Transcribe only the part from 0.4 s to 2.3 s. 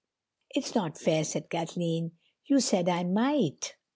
"It's not fair," said Kathleen;